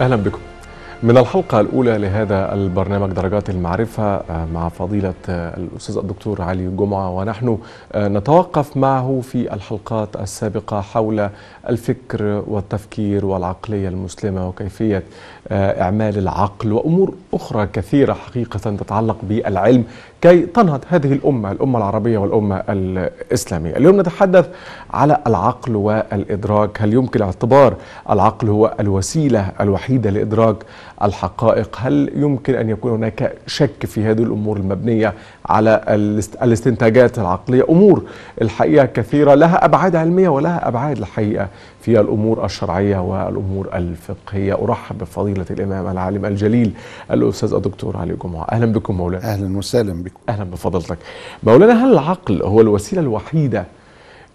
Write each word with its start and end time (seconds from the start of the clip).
أهلا 0.00 0.16
بكم. 0.16 0.40
من 1.02 1.18
الحلقة 1.18 1.60
الأولى 1.60 1.98
لهذا 1.98 2.54
البرنامج 2.54 3.12
درجات 3.12 3.50
المعرفة 3.50 4.20
مع 4.54 4.68
فضيلة 4.68 5.14
الأستاذ 5.28 5.96
الدكتور 5.96 6.42
علي 6.42 6.68
جمعة. 6.76 7.10
ونحن 7.10 7.58
نتوقف 7.96 8.76
معه 8.76 9.20
في 9.22 9.54
الحلقات 9.54 10.16
السابقة 10.16 10.80
حول 10.80 11.30
الفكر 11.68 12.42
والتفكير 12.46 13.26
والعقلية 13.26 13.88
المسلمة 13.88 14.48
وكيفية 14.48 15.02
إعمال 15.52 16.18
العقل 16.18 16.72
وأمور 16.72 17.14
أخرى 17.34 17.66
كثيرة 17.66 18.12
حقيقة 18.12 18.58
تتعلق 18.58 19.16
بالعلم 19.22 19.84
كي 20.20 20.42
تنهض 20.42 20.84
هذه 20.88 21.12
الأمة 21.12 21.52
الأمة 21.52 21.78
العربية 21.78 22.18
والأمة 22.18 22.62
الإسلامية. 22.68 23.76
اليوم 23.76 24.00
نتحدث 24.00 24.48
على 24.90 25.18
العقل 25.26 25.76
والإدراك. 25.76 26.82
هل 26.82 26.94
يمكن 26.94 27.22
اعتبار 27.22 27.74
العقل 28.10 28.48
هو 28.48 28.74
الوسيلة 28.80 29.52
الوحيدة 29.60 30.10
لإدراك 30.10 30.56
الحقائق. 31.02 31.76
هل 31.80 32.10
يمكن 32.14 32.54
أن 32.54 32.70
يكون 32.70 32.92
هناك 32.92 33.34
شك 33.46 33.86
في 33.86 34.04
هذه 34.04 34.22
الأمور 34.22 34.56
المبنية 34.56 35.14
على 35.46 35.80
الاستنتاجات 36.42 37.18
العقلية؟ 37.18 37.64
أمور 37.68 38.02
الحقيقة 38.42 38.86
كثيرة 38.86 39.34
لها 39.34 39.64
أبعاد 39.64 39.96
علمية 39.96 40.28
ولها 40.28 40.68
أبعاد 40.68 40.98
الحقيقة 40.98 41.48
في 41.80 42.00
الأمور 42.00 42.44
الشرعية 42.44 42.98
والأمور 42.98 43.68
الفقهية. 43.74 44.54
أرحب 44.54 44.98
بفضيلة 44.98 45.46
الإمام 45.50 45.86
العالم 45.90 46.24
الجليل 46.24 46.72
الأستاذ 47.10 47.54
الدكتور 47.54 47.96
علي 47.96 48.14
جمعة. 48.24 48.44
أهلا 48.44 48.66
بكم 48.72 48.96
مولانا. 48.96 49.24
أهلا 49.32 49.58
وسهلا 49.58 50.02
بكم. 50.02 50.20
أهلا 50.28 50.44
بفضلتك 50.44 50.98
مولانا 51.42 51.84
هل 51.84 51.92
العقل 51.92 52.42
هو 52.42 52.60
الوسيلة 52.60 53.02
الوحيدة 53.02 53.64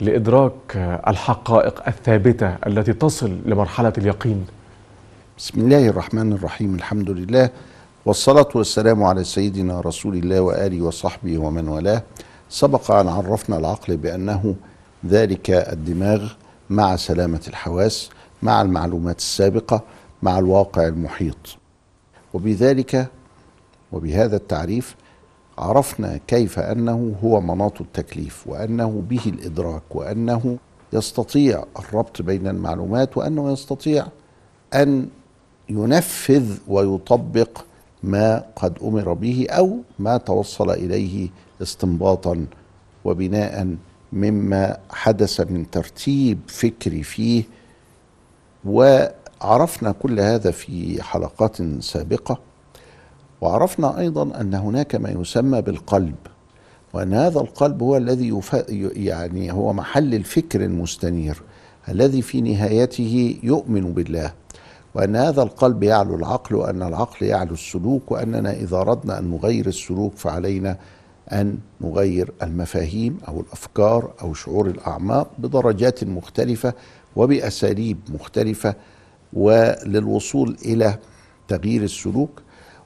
لإدراك 0.02 1.00
الحقائق 1.08 1.88
الثابتة 1.88 2.56
التي 2.68 2.94
تصل 2.94 3.38
لمرحلة 3.46 3.94
اليقين؟ 3.98 4.46
بسم 5.38 5.62
الله 5.62 5.88
الرحمن 5.88 6.34
الرحيم 6.34 6.76
الحمد 6.76 7.10
لله 7.10 7.50
والصلاة 8.06 8.48
والسلام 8.56 9.04
على 9.04 9.24
سيدنا 9.24 9.82
رسول 9.82 10.16
الله 10.16 10.40
وآله 10.42 10.82
وصحبه 10.82 11.38
ومن 11.38 11.68
والاه. 11.68 12.04
سبق 12.50 12.92
أن 12.92 13.08
عرفنا 13.08 13.58
العقل 13.58 13.98
بأنه 13.98 14.56
ذلك 15.06 15.50
الدماغ 15.50 16.32
مع 16.70 16.96
سلامة 16.96 17.42
الحواس 17.48 18.10
مع 18.44 18.62
المعلومات 18.62 19.18
السابقة 19.18 19.82
مع 20.24 20.40
الواقع 20.40 20.88
المحيط. 20.88 21.58
وبذلك 22.34 23.08
وبهذا 23.92 24.36
التعريف 24.36 24.96
عرفنا 25.58 26.20
كيف 26.28 26.60
أنه 26.60 27.16
هو 27.24 27.42
مناط 27.42 27.82
التكليف 27.82 28.48
وأنه 28.48 29.04
به 29.10 29.22
الإدراك 29.26 29.96
وأنه 29.96 30.58
يستطيع 30.94 31.66
الربط 31.80 32.22
بين 32.22 32.48
المعلومات 32.48 33.18
وأنه 33.18 33.52
يستطيع 33.52 34.06
أن 34.74 35.08
ينفذ 35.70 36.58
ويطبق 36.68 37.66
ما 38.04 38.44
قد 38.56 38.78
أمر 38.84 39.14
به 39.14 39.48
أو 39.50 39.78
ما 40.00 40.18
توصل 40.18 40.70
إليه 40.70 41.30
استنباطا 41.62 42.46
وبناء 43.06 43.76
مما 44.14 44.78
حدث 44.90 45.42
من 45.42 45.70
ترتيب 45.72 46.40
فكري 46.48 47.04
فيه. 47.04 47.44
وعرفنا 48.66 49.92
كل 49.92 50.20
هذا 50.20 50.52
في 50.52 51.04
حلقات 51.04 51.58
سابقة. 51.80 52.40
وعرفنا 53.42 54.00
أيضا 54.00 54.42
أن 54.42 54.54
هناك 54.54 54.96
ما 54.96 55.10
يسمى 55.10 55.62
بالقلب 55.62 56.16
وأن 56.94 57.14
هذا 57.14 57.40
القلب 57.40 57.84
هو 57.84 57.98
الذي 57.98 58.28
يف... 58.28 58.66
يعني 58.96 59.52
هو 59.52 59.74
محل 59.74 60.14
الفكر 60.14 60.64
المستنير 60.64 61.42
الذي 61.90 62.22
في 62.22 62.42
نهايته 62.42 63.40
يؤمن 63.44 63.94
بالله. 63.94 64.34
وأن 64.96 65.16
هذا 65.16 65.44
القلب 65.44 65.84
يعلو 65.84 66.16
العقل 66.16 66.56
وأن 66.56 66.84
العقل 66.84 67.26
يعلو 67.26 67.54
السلوك 67.54 68.12
وأننا 68.12 68.54
إذا 68.54 68.78
أردنا 68.78 69.20
أن 69.20 69.32
نغير 69.32 69.68
السلوك 69.68 70.18
فعلينا 70.18 70.78
أن 71.32 71.58
نغير 71.82 72.32
المفاهيم 72.44 73.18
أو 73.28 73.42
الأفكار 73.42 74.12
أو 74.22 74.34
شعور 74.34 74.68
الأعماق 74.68 75.32
بدرجات 75.38 76.04
مختلفة 76.04 76.74
وبأساليب 77.16 77.98
مختلفة 78.14 78.76
وللوصول 79.34 80.58
إلى 80.66 80.98
تغيير 81.48 81.84
السلوك 81.84 82.42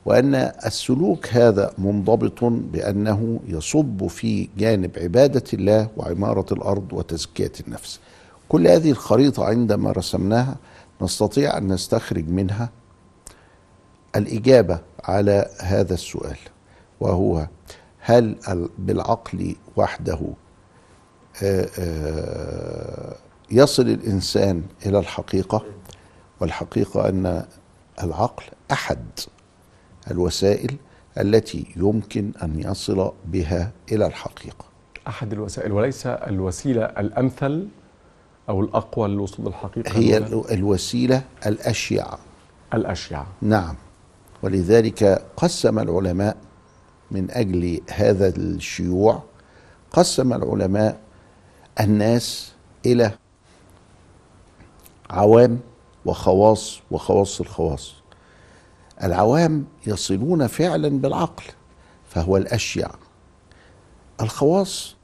وأن 0.06 0.36
السلوك 0.66 1.28
هذا 1.28 1.72
منضبط 1.78 2.44
بأنه 2.44 3.40
يصب 3.48 4.08
في 4.08 4.50
جانب 4.58 4.92
عبادة 4.98 5.44
الله 5.54 5.88
وعمارة 5.98 6.54
الأرض 6.54 6.94
وتزكية 6.94 7.52
النفس. 7.68 8.00
كل 8.50 8.68
هذه 8.68 8.92
الخريطة 8.92 9.46
عندما 9.46 9.92
رسمناها 9.92 10.56
نستطيع 11.02 11.58
أن 11.58 11.68
نستخرج 11.68 12.30
منها 12.30 12.70
الإجابة 14.16 14.80
على 15.04 15.50
هذا 15.62 15.94
السؤال 15.94 16.38
وهو 17.00 17.48
هل 18.00 18.36
بالعقل 18.78 19.56
وحده 19.76 20.20
يصل 23.52 23.84
الإنسان 23.84 24.64
إلى 24.86 25.00
الحقيقة 25.00 25.66
والحقيقة 26.40 27.10
أن 27.10 27.46
العقل 28.04 28.44
أحد 28.72 29.06
الوسائل 30.12 30.76
التي 31.18 31.66
يمكن 31.76 32.32
أن 32.44 32.60
يصل 32.60 33.12
بها 33.26 33.72
إلى 33.92 34.06
الحقيقة. 34.06 34.66
أحد 35.08 35.34
الوسائل 35.34 35.72
وليس 35.72 36.08
الوسيلة 36.08 36.84
الأمثل 36.86 37.68
أو 38.50 38.62
الأقوى 38.62 39.08
للوصول 39.08 39.46
للحقيقة 39.46 39.98
هي 39.98 40.18
الوسيلة 40.52 41.24
الأشيع. 41.46 42.06
الأشيع 42.74 43.24
نعم. 43.42 43.76
ولذلك 44.44 45.26
قسم 45.38 45.80
العلماء 45.80 46.38
من 47.12 47.32
أجل 47.32 47.82
هذا 47.90 48.28
الشيوع 48.28 49.24
قسم 49.92 50.34
العلماء 50.34 51.00
الناس 51.80 52.54
إلى 52.86 53.12
عوام 55.10 55.60
وخواص 56.06 56.80
وخواص 56.92 57.40
الخواص. 57.42 57.94
العوام 59.04 59.66
يصلون 59.88 60.48
فعلا 60.48 60.90
بالعقل 60.90 61.44
فهو 62.10 62.38
الأشيع 62.38 62.90
الخواص 64.22 64.96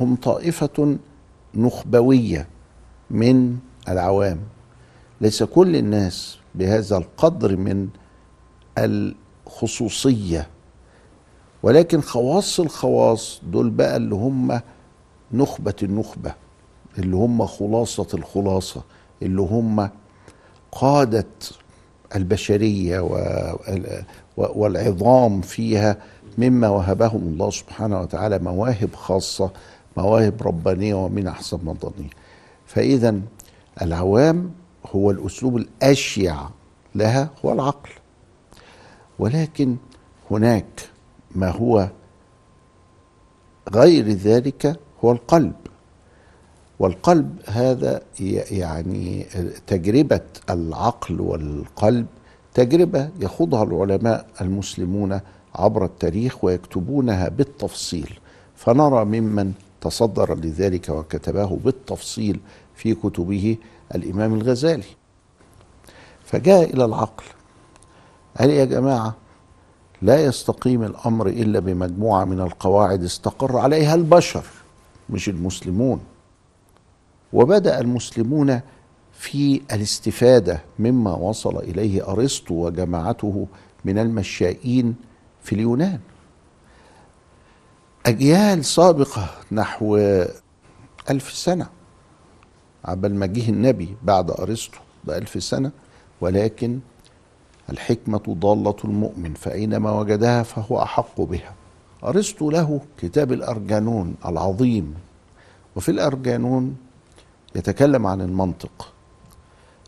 هم 0.00 0.16
طائفة 0.16 0.98
نخبوية 1.54 2.48
من 3.12 3.56
العوام. 3.88 4.38
ليس 5.20 5.42
كل 5.42 5.76
الناس 5.76 6.38
بهذا 6.54 6.96
القدر 6.96 7.56
من 7.56 7.88
الخصوصية 8.78 10.46
ولكن 11.62 12.00
خواص 12.00 12.60
الخواص 12.60 13.40
دول 13.50 13.70
بقى 13.70 13.96
اللي 13.96 14.14
هم 14.14 14.60
نخبة 15.32 15.74
النخبة 15.82 16.34
اللي 16.98 17.16
هم 17.16 17.46
خلاصة 17.46 18.06
الخلاصة 18.14 18.82
اللي 19.22 19.40
هم 19.42 19.90
قادة 20.72 21.26
البشرية 22.16 23.00
والعظام 24.36 25.40
فيها 25.40 25.96
مما 26.38 26.68
وهبهم 26.68 27.20
الله 27.22 27.50
سبحانه 27.50 28.00
وتعالى 28.00 28.38
مواهب 28.38 28.94
خاصة 28.94 29.50
مواهب 29.96 30.42
ربانية 30.42 30.94
ومنح 30.94 31.40
رمضانيه 31.52 32.10
فإذا 32.74 33.20
العوام 33.82 34.50
هو 34.86 35.10
الأسلوب 35.10 35.56
الأشيع 35.56 36.36
لها 36.94 37.30
هو 37.44 37.52
العقل. 37.52 37.90
ولكن 39.18 39.76
هناك 40.30 40.88
ما 41.34 41.50
هو 41.50 41.88
غير 43.74 44.08
ذلك 44.08 44.80
هو 45.04 45.12
القلب. 45.12 45.52
والقلب 46.78 47.36
هذا 47.46 48.02
يعني 48.50 49.26
تجربة 49.66 50.20
العقل 50.50 51.20
والقلب 51.20 52.06
تجربة 52.54 53.10
يخوضها 53.20 53.62
العلماء 53.62 54.26
المسلمون 54.40 55.20
عبر 55.54 55.84
التاريخ 55.84 56.44
ويكتبونها 56.44 57.28
بالتفصيل. 57.28 58.18
فنرى 58.56 59.04
ممن 59.04 59.52
تصدر 59.80 60.34
لذلك 60.34 60.88
وكتبه 60.88 61.58
بالتفصيل 61.64 62.40
في 62.74 62.94
كتبه 62.94 63.56
الإمام 63.94 64.34
الغزالي. 64.34 64.84
فجاء 66.24 66.74
إلى 66.74 66.84
العقل. 66.84 67.24
قال 68.38 68.50
يا 68.50 68.64
جماعة 68.64 69.14
لا 70.02 70.24
يستقيم 70.24 70.82
الأمر 70.82 71.26
إلا 71.26 71.58
بمجموعة 71.58 72.24
من 72.24 72.40
القواعد 72.40 73.04
استقر 73.04 73.58
عليها 73.58 73.94
البشر 73.94 74.44
مش 75.10 75.28
المسلمون؟ 75.28 76.00
وبدأ 77.32 77.80
المسلمون 77.80 78.60
في 79.12 79.62
الاستفادة 79.72 80.62
مما 80.78 81.14
وصل 81.14 81.56
إليه 81.58 82.08
أرسطو 82.12 82.54
وجماعته 82.54 83.46
من 83.84 83.98
المشائين 83.98 84.94
في 85.42 85.54
اليونان. 85.54 86.00
أجيال 88.06 88.64
سابقة 88.64 89.30
نحو 89.52 89.96
ألف 91.10 91.32
سنة. 91.32 91.66
عبل 92.84 93.14
ما 93.14 93.26
جه 93.26 93.48
النبي 93.50 93.96
بعد 94.02 94.30
أرسطو 94.30 94.78
بألف 95.04 95.42
سنة 95.42 95.70
ولكن 96.20 96.80
الحكمة 97.70 98.22
ضالة 98.28 98.76
المؤمن 98.84 99.34
فأينما 99.34 99.92
وجدها 100.00 100.42
فهو 100.42 100.82
أحق 100.82 101.20
بها. 101.20 101.54
أرسطو 102.04 102.50
له 102.50 102.80
كتاب 102.98 103.32
الأرجانون 103.32 104.14
العظيم 104.26 104.94
وفي 105.76 105.88
الأرجانون 105.90 106.76
يتكلم 107.54 108.06
عن 108.06 108.20
المنطق 108.20 108.92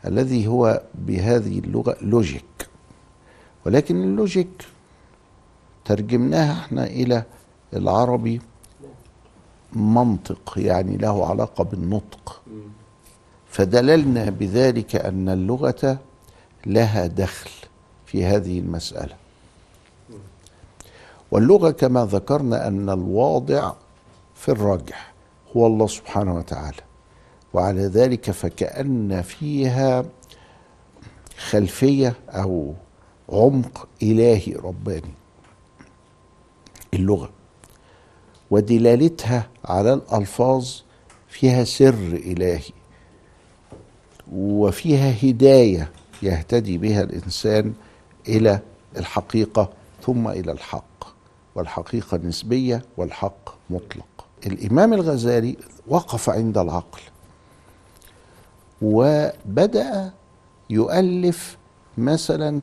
الذي 0.07 0.47
هو 0.47 0.83
بهذه 0.95 1.59
اللغة 1.59 1.97
لوجيك 2.03 2.69
ولكن 3.67 4.03
اللوجيك 4.03 4.67
ترجمناها 5.85 6.53
إحنا 6.53 6.85
إلى 6.87 7.23
العربي 7.75 8.41
منطق 9.73 10.55
يعني 10.57 10.97
له 10.97 11.27
علاقة 11.27 11.65
بالنطق. 11.65 12.43
فدللنا 13.55 14.31
بذلك 14.31 14.97
أن 14.97 15.29
اللغة 15.29 15.99
لها 16.67 17.07
دخل 17.07 17.51
في 18.07 18.25
هذه 18.25 18.59
المسألة. 18.59 19.15
واللغة 21.31 21.71
كما 21.71 22.05
ذكرنا 22.07 22.69
أن 22.69 22.91
الواضع 22.91 23.73
في 24.35 24.49
الراجح 24.49 25.13
هو 25.57 25.67
الله 25.67 25.87
سبحانه 25.87 26.35
وتعالى 26.37 26.83
وعلى 27.53 27.81
ذلك 27.87 28.31
فكأن 28.31 29.23
فيها 29.23 30.05
خلفية 31.51 32.15
أو 32.31 32.75
عمق 33.29 33.89
إلهي 34.03 34.53
رباني 34.53 35.15
اللغة 36.95 37.31
ودلالتها 38.51 39.49
على 39.65 39.93
الألفاظ 39.93 40.69
فيها 41.29 41.65
سر 41.65 41.95
إلهي. 42.13 42.71
وفيها 44.33 45.15
هداية 45.31 45.91
يهتدي 46.23 46.79
بها 46.79 47.03
الإنسان 47.03 47.73
إلى 48.29 48.61
الحقيقة 48.97 49.71
ثم 50.03 50.29
إلى 50.29 50.53
الحق 50.53 51.05
والحقيقة 51.55 52.17
نسبية 52.17 52.83
والحق 52.97 53.55
مطلق. 53.71 54.07
الإمام 54.47 54.93
الغزالي 54.93 55.57
وقف 55.89 56.31
عند 56.31 56.59
العقل 56.59 57.01
وبدأ 58.83 60.13
يؤلف 60.71 61.57
مثلا 61.99 62.61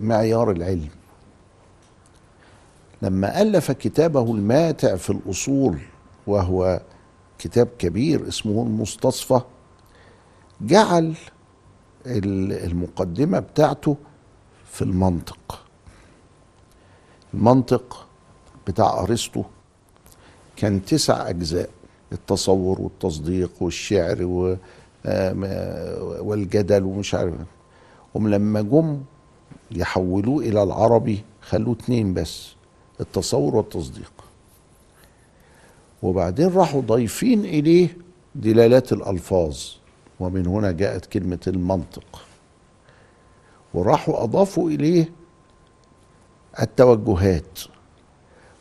معيار 0.00 0.50
العلم. 0.50 0.88
لما 3.02 3.42
ألف 3.42 3.70
كتابه 3.70 4.22
الماتع 4.22 4.96
في 4.96 5.10
الأصول 5.10 5.78
وهو 6.26 6.80
كتاب 7.38 7.68
كبير 7.78 8.28
اسمه 8.28 8.62
المستصفى 8.62 9.40
جعل 10.60 11.14
المقدمة 12.06 13.38
بتاعته 13.38 13.96
في 14.70 14.82
المنطق. 14.82 15.64
المنطق 17.34 18.06
بتاع 18.66 19.00
أرسطو 19.00 19.44
كان 20.56 20.84
تسع 20.84 21.28
أجزاء 21.28 21.70
التصور 22.12 22.80
والتصديق 22.80 23.50
والشعر 23.60 24.22
والجدل 26.20 26.82
ومش 26.82 27.14
عارف 27.14 27.34
ولما 28.14 28.62
جم 28.62 29.00
يحولوه 29.70 30.42
إلى 30.42 30.62
العربي 30.62 31.22
خلوه 31.42 31.74
اتنين 31.74 32.14
بس 32.14 32.48
التصور 33.00 33.56
والتصديق. 33.56 34.12
وبعدين 36.02 36.48
راحوا 36.48 36.80
ضايفين 36.80 37.44
إليه 37.44 37.96
دلالات 38.34 38.92
الألفاظ. 38.92 39.58
ومن 40.20 40.46
هنا 40.46 40.72
جاءت 40.72 41.06
كلمة 41.06 41.38
المنطق. 41.46 42.22
وراحوا 43.74 44.22
أضافوا 44.24 44.70
إليه 44.70 45.10
التوجهات 46.62 47.58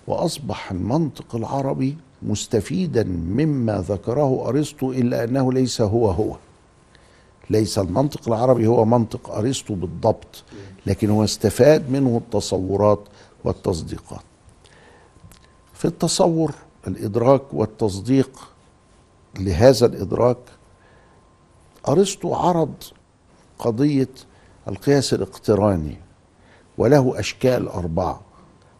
وأصبح 0.07 0.71
المنطق 0.71 1.35
العربي 1.35 1.97
مستفيدا 2.21 3.03
مما 3.03 3.81
ذكره 3.81 4.49
أرسطو 4.49 4.91
إلا 4.91 5.23
أنه 5.23 5.53
ليس 5.53 5.81
هو 5.81 6.11
هو. 6.11 6.35
ليس 7.49 7.79
المنطق 7.79 8.27
العربي 8.27 8.67
هو 8.67 8.85
منطق 8.85 9.29
أرسطو 9.31 9.75
بالضبط 9.75 10.43
لكن 10.85 11.09
هو 11.09 11.23
استفاد 11.23 11.89
منه 11.91 12.17
التصورات 12.17 12.99
والتصديقات. 13.43 14.21
في 15.73 15.85
التصور 15.85 16.51
الإدراك 16.87 17.53
والتصديق 17.53 18.49
لهذا 19.39 19.85
الإدراك 19.85 20.37
أرسطو 21.89 22.33
عرض 22.33 22.73
قضية 23.59 24.09
القياس 24.67 25.13
الإقتراني 25.13 25.97
وله 26.77 27.19
أشكال 27.19 27.67
أربعة 27.67 28.21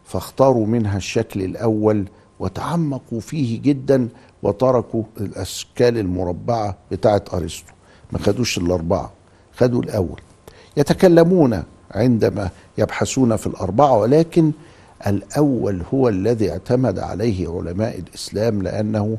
فاختاروا 0.04 0.66
منها 0.66 0.96
الشكل 0.96 1.42
الأول 1.42 2.08
وتعمقوا 2.40 3.20
فيه 3.20 3.60
جدا 3.62 4.08
وتركوا 4.42 5.02
الأشكال 5.20 5.98
المربعة 5.98 6.76
بتاعة 6.90 7.24
أرسطو. 7.32 7.72
ما 8.12 8.18
خدوش 8.18 8.58
الأربعة 8.58 9.12
خدوا 9.56 9.82
الأول. 9.82 10.20
يتكلمون 10.76 11.62
عندما 11.90 12.50
يبحثون 12.78 13.36
في 13.36 13.46
الأربعة 13.46 13.98
ولكن 13.98 14.52
الأول 15.06 15.82
هو 15.94 16.08
الذي 16.08 16.50
اعتمد 16.50 16.98
عليه 16.98 17.48
علماء 17.48 17.98
الإسلام 17.98 18.62
لأنه 18.62 19.18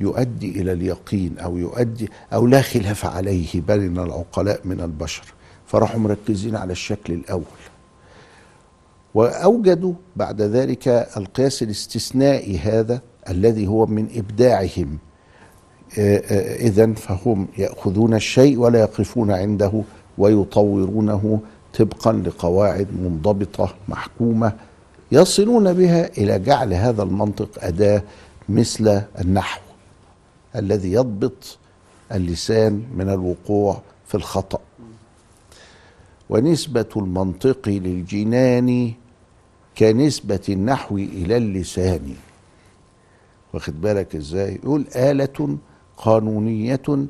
يؤدي 0.00 0.60
إلى 0.60 0.72
اليقين 0.72 1.38
أو 1.38 1.58
يؤدي 1.58 2.10
أو 2.32 2.46
لا 2.46 2.62
خلاف 2.62 3.06
عليه 3.06 3.60
بين 3.68 3.98
العقلاء 3.98 4.60
من 4.64 4.80
البشر. 4.80 5.24
فراحوا 5.66 6.00
مركزين 6.00 6.56
على 6.56 6.72
الشكل 6.72 7.12
الأول. 7.12 7.44
وأوجدوا 9.14 9.92
بعد 10.16 10.42
ذلك 10.42 10.88
القياس 11.16 11.62
الاستثنائي 11.62 12.58
هذا 12.58 13.00
الذي 13.28 13.66
هو 13.66 13.86
من 13.86 14.08
إبداعهم. 14.16 14.98
اذا 15.98 16.92
فهم 16.92 17.48
يأخذون 17.58 18.14
الشيء 18.14 18.58
ولا 18.58 18.80
يقفون 18.80 19.30
عنده 19.30 19.82
ويطورونه 20.18 21.40
طبقا 21.78 22.12
لقواعد 22.12 22.88
منضبطة 23.02 23.74
محكومة 23.88 24.52
يصلون 25.12 25.72
بها 25.72 26.18
إلى 26.18 26.38
جعل 26.38 26.74
هذا 26.74 27.02
المنطق 27.02 27.48
أداة 27.58 28.02
مثل 28.48 29.02
النحو. 29.20 29.63
الذي 30.56 30.92
يضبط 30.92 31.58
اللسان 32.12 32.82
من 32.94 33.10
الوقوع 33.10 33.80
في 34.06 34.14
الخطأ. 34.14 34.60
ونسبة 36.30 36.88
المنطق 36.96 37.68
للجنان 37.68 38.92
كنسبة 39.78 40.40
النحو 40.48 40.96
إلى 40.96 41.36
اللسان. 41.36 42.14
واخد 43.52 43.80
بالك 43.80 44.16
إزاي؟ 44.16 44.54
يقول 44.54 44.84
آلة 44.96 45.56
قانونية 45.96 47.06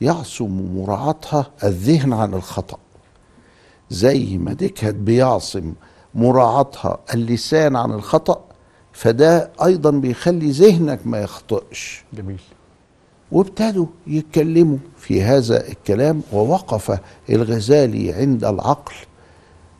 يعصم 0.00 0.76
مراعاتها 0.76 1.50
الذهن 1.64 2.12
عن 2.12 2.34
الخطأ. 2.34 2.78
زي 3.90 4.38
ما 4.38 4.52
ديكهت 4.52 4.94
بيعصم 4.94 5.72
مراعاتها 6.14 6.98
اللسان 7.14 7.76
عن 7.76 7.92
الخطأ 7.92 8.44
فده 8.92 9.50
أيضا 9.64 9.90
بيخلي 9.90 10.50
ذهنك 10.50 11.06
ما 11.06 11.18
يخطئش. 11.18 12.04
جميل. 12.12 12.40
وابتدوا 13.32 13.86
يتكلموا 14.06 14.78
في 14.98 15.22
هذا 15.22 15.68
الكلام 15.68 16.22
ووقف 16.32 16.98
الغزالي 17.30 18.12
عند 18.12 18.44
العقل 18.44 18.94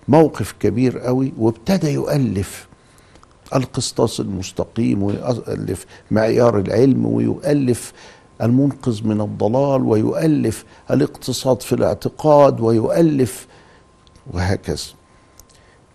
موقف 0.09 0.55
كبير 0.61 0.99
قوي 0.99 1.33
وابتدى 1.39 1.91
يؤلف 1.91 2.69
القسطاس 3.55 4.21
المستقيم 4.21 5.03
ويؤلف 5.03 5.87
معيار 6.11 6.59
العلم 6.59 7.07
ويؤلف 7.07 7.93
المنقذ 8.43 9.07
من 9.07 9.21
الضلال 9.21 9.83
ويؤلف 9.83 10.65
الاقتصاد 10.91 11.63
في 11.63 11.73
الاعتقاد 11.75 12.61
ويؤلف 12.61 13.47
وهكذا. 14.33 14.85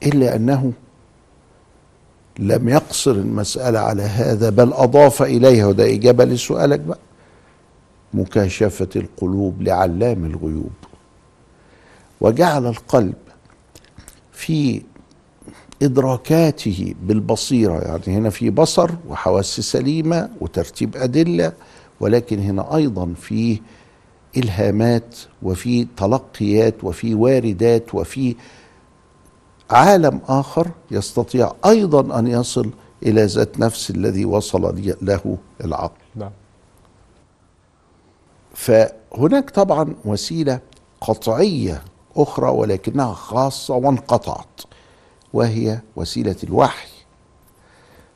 إلا 0.04 0.36
أنه 0.36 0.72
لم 2.40 2.70
يقصر 2.70 3.12
المسألة 3.12 3.80
على 3.80 4.02
هذا 4.04 4.50
بل 4.50 4.74
أضاف 4.74 5.22
إليها. 5.22 5.66
وده 5.66 5.94
إجابة 5.94 6.26
لسؤالك 6.26 6.80
بقى. 6.80 7.00
مكاشفة 8.14 8.90
القلوب 8.96 9.62
لعلام 9.62 10.26
الغيوب. 10.26 10.72
وجعل 12.22 12.66
القلب 12.68 13.16
في 14.32 14.82
إدراكاته 15.82 16.96
بالبصيرة 17.04 17.80
يعني 17.80 18.04
هنا 18.08 18.30
في 18.30 18.50
بصر 18.50 18.92
وحواس 19.10 19.60
سليمة 19.60 20.30
وترتيب 20.42 20.98
أدلة 20.98 21.54
ولكن 22.00 22.40
هنا 22.40 22.76
أيضا 22.76 23.14
في 23.14 23.62
إلهامات 24.38 25.16
وفي 25.44 25.88
تلقيات 25.98 26.84
وفي 26.84 27.16
واردات 27.16 27.96
وفي 27.96 28.36
عالم 29.72 30.22
آخر 30.28 30.68
يستطيع 30.92 31.52
أيضا 31.66 32.20
أن 32.20 32.28
يصل 32.28 32.70
إلى 33.04 33.26
ذات 33.26 33.60
نفس 33.60 33.90
الذي 33.90 34.26
وصل 34.26 34.96
له 35.02 35.38
العقل. 35.64 36.02
نعم. 36.16 36.32
فهناك 38.54 39.50
طبعا 39.50 39.96
وسيلة 40.06 40.60
قطعية 41.02 41.82
أخرى 42.16 42.50
ولكنها 42.50 43.14
خاصة 43.14 43.76
وانقطعت 43.76 44.62
وهي 45.34 45.80
وسيلة 45.96 46.36
الوحي. 46.44 46.88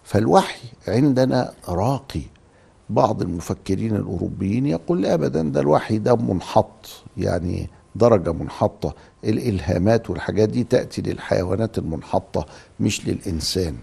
فالوحي 0.04 0.68
عندنا 0.88 1.54
راقي. 1.70 2.22
بعض 2.90 3.22
المفكرين 3.22 3.96
الأوروبيين 3.96 4.66
يقول 4.66 5.06
ابدا 5.06 5.42
ده 5.42 5.60
الوحي 5.60 5.98
ده 5.98 6.16
منحط 6.16 6.88
يعني 7.18 7.70
درجة 7.96 8.34
منحطة. 8.34 8.94
الإلهامات 9.24 10.10
والحاجات 10.10 10.50
دي 10.50 10.64
تأتي 10.64 11.02
للحيوانات 11.02 11.78
المنحطة 11.78 12.46
مش 12.80 13.08
للإنسان. 13.08 13.76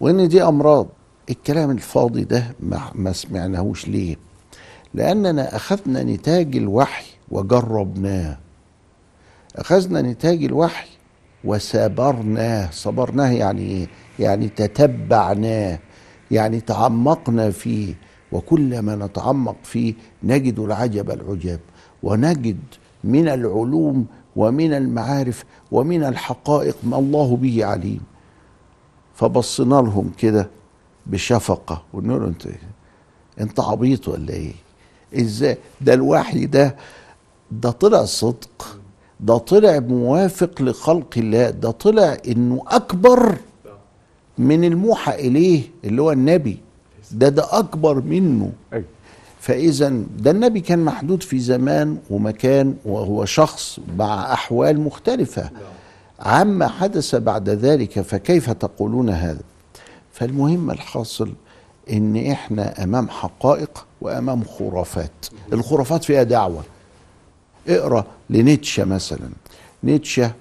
وإن 0.00 0.28
دي 0.28 0.42
أمراض 0.42 0.86
الكلام 1.30 1.70
الفاضي 1.70 2.24
ده 2.24 2.54
ما, 2.60 2.80
ما 2.94 3.12
سمعناهوش 3.12 3.88
ليه؟ 3.88 4.16
لأننا 4.94 5.56
أخذنا 5.56 6.02
نتاج 6.02 6.56
الوحي 6.56 7.06
وجربناه. 7.30 8.38
أخذنا 9.56 10.02
نتاج 10.02 10.44
الوحي 10.44 10.88
وسابرناه 11.44 12.70
صبرناه 12.70 13.30
يعني 13.30 13.62
إيه؟ 13.62 13.86
يعني 14.18 14.48
تتبعناه 14.48 15.78
يعني 16.30 16.60
تعمقنا 16.60 17.50
فيه. 17.50 17.94
وكلما 18.32 18.96
نتعمق 18.96 19.56
فيه 19.64 19.94
نجد 20.22 20.58
العجب 20.58 21.10
العجاب 21.10 21.60
ونجد 22.02 22.58
من 23.04 23.28
العلوم 23.28 24.06
ومن 24.36 24.72
المعارف 24.74 25.44
ومن 25.72 26.04
الحقائق 26.04 26.76
ما 26.82 26.98
الله 26.98 27.36
به 27.36 27.64
عليم. 27.64 28.00
فبصينا 29.14 29.74
لهم 29.74 30.12
كده 30.18 30.50
بشفقة. 31.06 31.82
ونقول 31.92 32.24
انت 32.24 32.46
انت 33.40 33.60
عبيط 33.60 34.08
ولا 34.08 34.32
إيه؟ 34.32 34.52
إزاي؟ 35.14 35.56
ده 35.80 35.94
الوحي 35.94 36.46
ده 36.46 36.76
ده 37.52 37.70
طلع 37.70 38.04
صدق 38.04 38.76
ده 39.20 39.38
طلع 39.38 39.78
موافق 39.78 40.62
لخلق 40.62 41.14
الله 41.16 41.50
ده 41.50 41.70
طلع 41.70 42.16
إنه 42.28 42.62
أكبر 42.68 43.36
من 44.38 44.64
الموحى 44.64 45.14
إليه 45.14 45.62
اللي 45.84 46.02
هو 46.02 46.12
النبي. 46.12 46.58
ده 47.12 47.28
ده 47.28 47.46
أكبر 47.58 48.00
منه. 48.00 48.52
فإذا 49.40 49.88
ده 50.18 50.30
النبي 50.30 50.60
كان 50.60 50.78
محدود 50.78 51.22
في 51.22 51.38
زمان 51.38 51.98
ومكان 52.10 52.74
وهو 52.84 53.24
شخص 53.24 53.80
مع 53.98 54.32
أحوال 54.32 54.80
مختلفة. 54.80 55.50
عما 56.20 56.68
حدث 56.68 57.14
بعد 57.14 57.48
ذلك 57.48 58.00
فكيف 58.00 58.50
تقولون 58.50 59.10
هذا؟ 59.10 59.40
فالمهم 60.12 60.70
الحاصل 60.70 61.32
إن 61.92 62.26
إحنا 62.26 62.84
أمام 62.84 63.08
حقائق 63.08 63.86
وأمام 64.00 64.44
خرافات 64.44 65.26
الخرافات 65.52 66.04
فيها 66.04 66.22
دعوة 66.22 66.62
اقرأ 67.68 68.04
لنيتشه 68.30 68.84
مثلا 68.84 69.30
نيتشه 69.84 70.32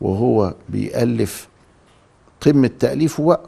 وهو 0.00 0.54
بيألف 0.68 1.48
قمة 2.40 2.70
تأليفه 2.80 3.24
بقى 3.26 3.40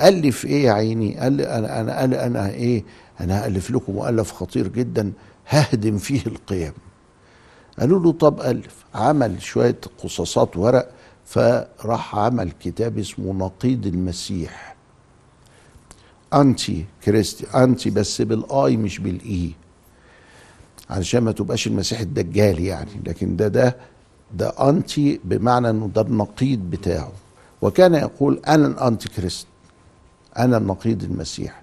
ألف 0.00 0.44
إيه 0.44 0.64
يا 0.64 0.72
عيني؟ 0.72 1.18
قال 1.18 1.40
أنا 1.40 1.80
أنا 1.80 2.04
أنا, 2.04 2.26
أنا 2.26 2.50
إيه؟ 2.50 2.84
أنا 3.20 3.44
هألف 3.44 3.70
لكم 3.70 3.92
مؤلف 3.92 4.32
خطير 4.32 4.68
جدا 4.68 5.12
ههدم 5.48 5.98
فيه 5.98 6.22
القيم. 6.26 6.72
قالوا 7.78 8.00
له 8.00 8.12
طب 8.12 8.40
ألف. 8.40 8.84
عمل 8.94 9.42
شوية 9.42 9.76
قصاصات 10.02 10.56
ورق 10.56 10.90
فراح 11.26 12.16
عمل 12.16 12.50
كتاب 12.60 12.98
اسمه 12.98 13.32
نقيض 13.32 13.86
المسيح. 13.86 14.76
أنتي 16.34 16.84
كريستي 17.04 17.46
أنتي 17.64 17.90
بس 17.90 18.22
بالآي 18.22 18.76
مش 18.76 18.98
بالإي. 18.98 19.52
علشان 20.90 21.20
ما 21.22 21.32
تبقاش 21.32 21.66
المسيح 21.66 22.00
الدجال 22.00 22.60
يعني 22.60 22.90
لكن 23.06 23.36
ده 23.36 23.48
ده 23.48 23.76
ده 24.34 24.48
أنتي 24.70 25.20
بمعنى 25.24 25.70
إنه 25.70 25.90
ده 25.94 26.00
النقيض 26.00 26.58
بتاعه. 26.58 27.12
وكان 27.62 27.94
يقول 27.94 28.40
أنا 28.48 28.66
الأنتي 28.66 29.08
كريست 29.08 29.46
أنا 30.38 30.56
النقيض 30.56 31.02
المسيح. 31.02 31.62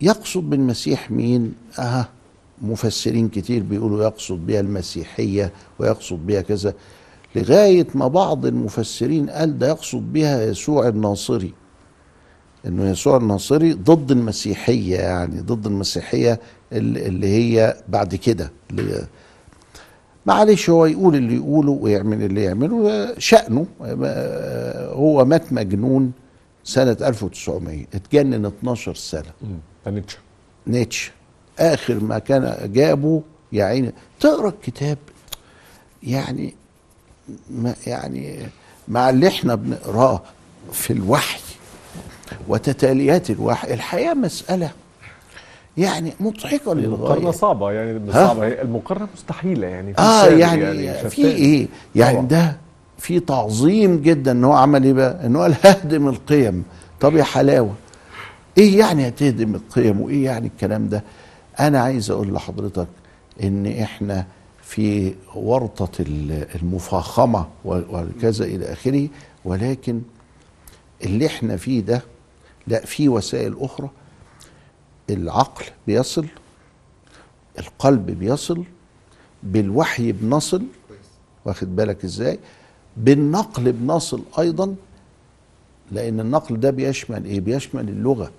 يقصد 0.00 0.50
بالمسيح 0.50 1.10
مين؟ 1.10 1.54
آه 1.78 2.08
مفسرين 2.62 3.28
كتير 3.28 3.62
بيقولوا 3.62 4.04
يقصد 4.04 4.46
بها 4.46 4.60
المسيحية 4.60 5.52
ويقصد 5.78 6.26
بها 6.26 6.40
كذا. 6.40 6.74
لغاية 7.36 7.86
ما 7.94 8.08
بعض 8.08 8.46
المفسرين 8.46 9.30
قال 9.30 9.58
ده 9.58 9.68
يقصد 9.68 10.12
بها 10.12 10.42
يسوع 10.44 10.88
الناصري. 10.88 11.52
إنه 12.66 12.90
يسوع 12.90 13.16
الناصري 13.16 13.72
ضد 13.72 14.10
المسيحية 14.10 14.96
يعني 14.96 15.40
ضد 15.40 15.66
المسيحية 15.66 16.40
اللي 16.72 17.26
هي 17.26 17.76
بعد 17.88 18.14
كده. 18.14 18.50
معلش 20.26 20.70
هو 20.70 20.86
يقول 20.86 21.16
اللي 21.16 21.34
يقوله 21.36 21.70
ويعمل 21.70 22.22
اللي 22.22 22.42
يعمله 22.42 23.14
شأنه 23.18 23.66
هو 24.92 25.24
مات 25.24 25.52
مجنون 25.52 26.12
سنة 26.64 26.96
1900 27.02 27.84
اتجنن 27.94 28.46
12 28.46 28.94
سنة. 28.94 29.32
نيتشه. 29.86 30.18
نيتشه. 30.66 31.12
آخر 31.58 31.94
ما 32.04 32.18
كان 32.18 32.70
جابه 32.72 33.22
يا 33.52 33.64
عيني. 33.64 33.92
تقرأ 34.20 34.48
الكتاب 34.48 34.98
يعني 36.02 36.54
ما 37.50 37.74
يعني 37.86 38.38
مع 38.88 39.10
اللي 39.10 39.28
إحنا 39.28 39.54
بنقرأه 39.54 40.22
في 40.72 40.92
الوحي 40.92 41.40
وتتاليات 42.48 43.30
الوحي 43.30 43.74
الحياة 43.74 44.14
مسألة 44.14 44.70
يعني 45.76 46.12
مضحكة 46.20 46.72
المقارنة 46.72 47.18
للغاية. 47.20 47.30
صعبة 47.30 47.72
يعني 47.72 47.90
هي 48.12 48.62
المقارنة 48.62 49.08
مستحيلة 49.14 49.66
يعني 49.66 49.94
في 49.94 50.00
آه 50.00 50.26
يعني, 50.26 50.92
شتان. 50.98 51.08
في 51.08 51.24
إيه؟ 51.26 51.66
يعني 51.94 52.16
طبعا. 52.16 52.26
ده 52.28 52.56
في 52.98 53.20
تعظيم 53.20 54.02
جدا 54.02 54.30
إن 54.32 54.44
هو 54.44 54.52
عمل 54.52 54.84
إيه 54.84 54.92
بقى؟ 54.92 55.26
إن 55.26 55.36
هو 55.36 55.42
قال 55.42 55.54
ههدم 55.64 56.08
القيم. 56.08 56.64
طب 57.00 57.16
يا 57.16 57.24
حلاوة 57.24 57.74
إيه 58.58 58.78
يعني 58.78 59.08
هتهدم 59.08 59.54
القيم؟ 59.54 60.00
وإيه 60.00 60.24
يعني 60.24 60.46
الكلام 60.46 60.88
ده؟ 60.88 61.02
أنا 61.60 61.80
عايز 61.80 62.10
أقول 62.10 62.34
لحضرتك 62.34 62.86
إن 63.42 63.66
إحنا 63.66 64.26
في 64.62 65.14
ورطة 65.34 65.90
ال- 66.02 66.46
المفاخمة 66.62 67.46
وكذا 67.64 68.44
إلى 68.44 68.72
آخره 68.72 69.08
ولكن 69.44 70.00
اللي 71.04 71.26
إحنا 71.26 71.56
فيه 71.56 71.80
ده 71.80 72.02
لا 72.66 72.80
في 72.86 73.08
وسائل 73.08 73.56
أخرى. 73.60 73.90
العقل 75.10 75.64
بيصل 75.86 76.26
القلب 77.58 78.06
بيصل 78.10 78.64
بالوحي 79.42 80.12
بنصل. 80.12 80.62
واخد 81.44 81.76
بالك 81.76 82.04
إزاي؟ 82.04 82.38
بالنقل 82.96 83.72
بنصل 83.72 84.22
أيضا 84.38 84.74
لأن 85.92 86.20
النقل 86.20 86.60
ده 86.60 86.70
بيشمل 86.70 87.24
إيه؟ 87.24 87.40
بيشمل 87.40 87.88
اللغة. 87.88 88.30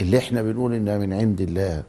اللي 0.00 0.18
إحنا 0.18 0.42
بنقول 0.42 0.74
إنها 0.74 0.98
من 0.98 1.12
عند 1.12 1.40
الله. 1.40 1.82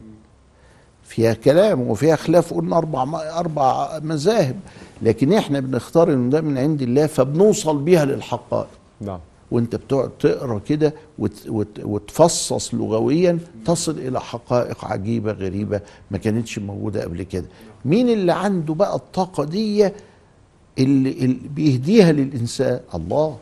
فيها 1.06 1.34
كلام 1.34 1.82
وفيها 1.82 2.16
خلاف 2.16 2.54
قلنا 2.54 2.78
أربع 2.78 3.04
أربع 3.40 4.00
مذاهب 4.00 4.56
لكن 5.02 5.34
إحنا 5.34 5.60
بنختار 5.60 6.14
ان 6.14 6.30
ده 6.30 6.42
من 6.42 6.58
عند 6.58 6.82
الله 6.82 7.08
فبنوصل 7.08 7.78
بيها 7.78 8.06
للحقائق. 8.06 8.68
نعم. 9.02 9.20
وأنت 9.52 9.76
بتقعد 9.76 10.10
تقرأ 10.20 10.60
كده 10.60 10.94
وت 11.20 11.48
وت 11.48 11.80
وتفصص 11.84 12.74
لغويا 12.74 13.40
تصل 13.66 13.92
إلى 14.00 14.22
حقائق 14.22 14.86
عجيبة 14.86 15.32
غريبة 15.32 15.82
ما 16.12 16.18
كانتش 16.18 16.60
موجودة 16.60 17.02
قبل 17.04 17.24
كده. 17.24 17.46
مين 17.86 18.10
اللي 18.10 18.32
عنده 18.34 18.74
بقى 18.74 18.96
الطاقة 18.96 19.44
دي 19.44 19.90
اللي, 20.80 21.12
اللي 21.12 21.40
بيهديها 21.56 22.12
للإنسان؟ 22.12 22.80
الله. 22.96 23.38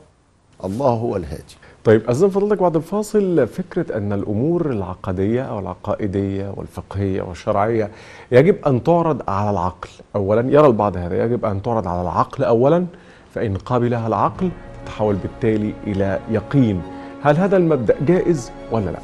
الله 0.64 0.88
هو 0.90 1.16
الهادي. 1.16 1.56
طيب 1.86 2.10
أذن 2.10 2.30
فضلك 2.30 2.62
بعد 2.62 2.76
الفاصل 2.76 3.48
فكرة 3.48 3.98
أن 3.98 4.14
الأمور 4.14 4.72
العقدية 4.72 5.42
أو 5.42 5.60
العقائدية 5.60 6.54
والفقهية 6.56 7.22
والشرعية 7.22 7.92
يجب 8.32 8.66
أن 8.68 8.84
تعرض 8.84 9.22
على 9.28 9.50
العقل 9.50 9.90
أولا. 10.16 10.54
يرى 10.54 10.68
البعض 10.68 10.98
هذا 10.98 11.26
يجب 11.26 11.46
أن 11.46 11.62
تعرض 11.62 11.88
على 11.88 12.02
العقل 12.02 12.44
أولا 12.44 12.86
فإن 13.34 13.58
قابلها 13.58 14.08
العقل 14.08 14.50
تتحول 14.86 15.16
بالتالي 15.16 15.74
إلى 15.88 16.20
يقين. 16.32 16.82
هل 17.24 17.38
هذا 17.38 17.58
المبدأ 17.58 17.96
جائز 18.06 18.52
ولا 18.72 18.86
لا؟ 18.86 19.00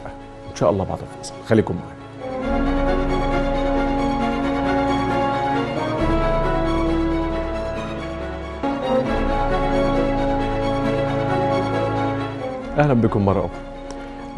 إن 0.51 0.55
شاء 0.55 0.69
الله 0.69 0.83
بعد 0.85 0.99
الفاصل. 0.99 1.33
خليكم 1.47 1.75
معي. 1.75 1.98
أهلا 12.79 12.93
بكم 12.93 13.25
مرة 13.25 13.39
أخرى. 13.39 13.49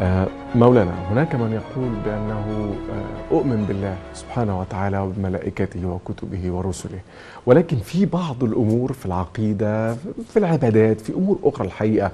آه، 0.02 0.26
مولانا 0.54 0.94
هناك 1.12 1.34
من 1.34 1.52
يقول 1.52 1.88
بأنه 2.04 2.74
آه، 2.92 3.34
أؤمن 3.34 3.64
بالله 3.68 3.96
سبحانه 4.14 4.60
وتعالى 4.60 4.98
وبملائكته 4.98 5.86
وكتبه 5.86 6.50
ورسله 6.52 6.98
ولكن 7.46 7.76
في 7.76 8.06
بعض 8.06 8.44
الأمور 8.44 8.92
في 8.92 9.06
العقيدة 9.06 9.94
في 10.28 10.36
العبادات 10.36 11.00
في 11.00 11.12
أمور 11.12 11.38
أخرى 11.44 11.66
الحقيقة 11.66 12.10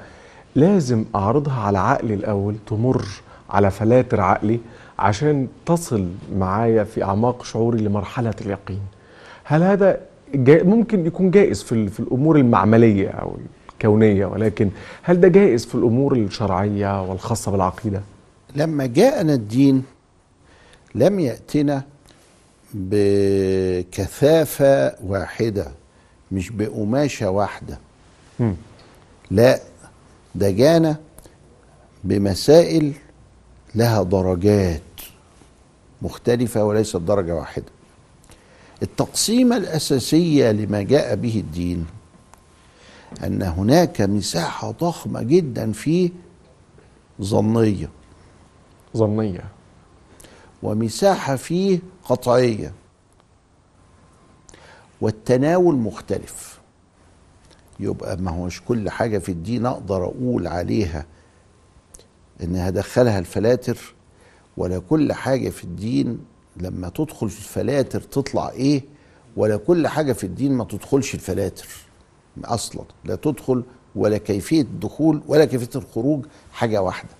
لازم 0.55 1.05
أعرضها 1.15 1.61
على 1.61 1.79
عقلي 1.79 2.15
الأول 2.15 2.55
تمر 2.67 3.05
على 3.51 3.71
فلاتر 3.71 4.21
عقلي 4.21 4.61
عشان 4.99 5.49
تصل 5.67 6.09
معايا 6.37 6.85
في 6.85 7.05
أعماق 7.05 7.45
شعوري 7.45 7.79
لمرحلة 7.81 8.35
اليقين 8.41 8.81
هل 9.45 9.63
هذا 9.63 10.01
ممكن 10.49 11.07
يكون 11.07 11.31
جائز 11.31 11.63
في 11.63 11.73
ال- 11.73 11.89
في 11.89 12.01
الأمور 12.01 12.37
المعملية 12.37 13.09
أو 13.09 13.37
الكونيه 13.85 14.27
ولكن 14.27 14.71
هل 15.03 15.21
ده 15.21 15.29
جائز 15.29 15.67
في 15.67 15.75
الأمور 15.75 16.17
الشرعية 16.17 17.03
والخاصة 17.03 17.51
بالعقيدة؟ 17.53 18.01
لما 18.57 18.87
جاءنا 18.87 19.35
الدين 19.35 19.83
لم 20.95 21.21
يأتنا 21.21 21.83
بكثافة 22.75 24.95
واحدة 25.05 25.67
مش 26.33 26.51
بقماشة 26.51 27.31
واحدة. 27.31 27.79
مم. 28.41 28.55
لا 29.31 29.61
ده 30.35 30.51
جانا 30.51 30.97
بمسائل 32.05 32.93
لها 33.75 34.03
درجات 34.03 34.81
مختلفة 36.03 36.65
وليست 36.65 36.97
درجة 36.97 37.35
واحدة. 37.35 37.65
التقسيمة 38.83 39.57
الأساسية 39.57 40.53
لما 40.53 40.83
جاء 40.83 41.15
به 41.15 41.37
الدين 41.37 41.87
أن 43.25 43.43
هناك 43.43 44.01
مساحة 44.01 44.71
ضخمة 44.71 45.23
جدا 45.23 45.73
فيه 45.73 46.11
ظنية. 47.23 47.89
ظنية. 48.97 49.45
ومساحة 50.63 51.37
فيه 51.37 51.79
قطعية. 52.05 52.73
والتناول 55.01 55.75
مختلف. 55.75 56.59
يبقى 57.81 58.17
ما 58.17 58.31
هوش 58.31 58.61
كل 58.61 58.91
حاجة 58.91 59.19
في 59.19 59.33
الدين 59.33 59.67
أقدر 59.67 60.05
أقول 60.05 60.47
عليها 60.47 61.07
إن 62.43 62.57
هدخلها 62.57 63.19
الفلاتر 63.19 63.95
ولا 64.57 64.79
كل 64.79 65.13
حاجة 65.13 65.49
في 65.51 65.65
الدين 65.65 66.19
لما 66.57 66.89
تدخل 66.89 67.31
في 67.31 67.39
الفلاتر 67.39 68.01
تطلع 68.01 68.51
إيه 68.51 68.83
ولا 69.37 69.57
كل 69.57 69.89
حاجة 69.89 70.13
في 70.13 70.25
الدين 70.25 70.53
ما 70.53 70.65
تدخلش 70.65 71.15
الفلاتر. 71.15 71.67
أصلا. 72.45 72.83
لا 73.05 73.15
تدخل 73.15 73.63
ولا 73.97 74.19
كيفية 74.19 74.61
الدخول 74.61 75.23
ولا 75.29 75.45
كيفية 75.45 75.79
الخروج 75.79 76.25
حاجة 76.53 76.83
واحدة. 76.83 77.11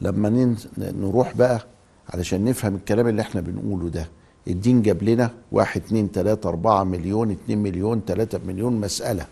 لما 0.00 0.56
نروح 0.78 1.36
بقى 1.36 1.66
علشان 2.08 2.44
نفهم 2.44 2.74
الكلام 2.74 3.08
اللي 3.08 3.22
إحنا 3.22 3.40
بنقوله 3.40 3.88
ده. 3.88 4.08
الدين 4.48 4.82
جاب 4.82 5.02
لنا 5.02 5.30
واحد 5.52 5.82
اتنين 5.82 6.12
تلاتة 6.12 6.48
أربعة 6.48 6.84
مليون 6.84 7.30
اتنين 7.30 7.58
مليون 7.58 8.04
تلاتة 8.04 8.40
مليون 8.46 8.80
مسألة. 8.80 9.26